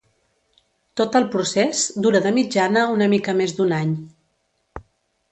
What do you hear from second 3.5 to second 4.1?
d'un any.